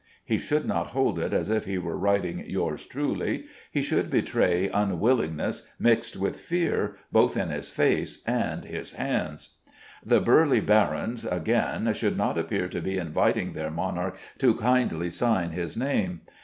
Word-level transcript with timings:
He 0.25 0.39
should 0.39 0.65
not 0.65 0.87
hold 0.97 1.19
it 1.19 1.31
as 1.31 1.51
if 1.51 1.65
he 1.65 1.77
were 1.77 1.95
writing 1.95 2.43
"Yours 2.47 2.87
truly"; 2.87 3.45
he 3.69 3.83
should 3.83 4.09
betray 4.09 4.67
unwillingness 4.67 5.67
mixed 5.77 6.17
with 6.17 6.39
fear 6.39 6.95
both 7.11 7.37
in 7.37 7.49
his 7.49 7.69
face 7.69 8.23
and 8.25 8.65
his 8.65 8.93
hands. 8.93 9.57
The 10.03 10.19
burly 10.19 10.59
barons, 10.59 11.23
again, 11.23 11.93
should 11.93 12.17
not 12.17 12.35
appear 12.39 12.67
to 12.69 12.81
be 12.81 12.97
inviting 12.97 13.53
their 13.53 13.69
monarch 13.69 14.17
to 14.39 14.55
kindly 14.55 15.11
sign 15.11 15.51
his 15.51 15.77
name. 15.77 16.21